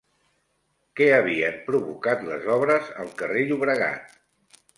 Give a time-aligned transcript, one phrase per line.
[0.99, 4.19] Què havien provocat les obres al carrer Llobregat?